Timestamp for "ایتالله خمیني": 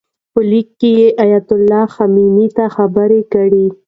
1.23-2.47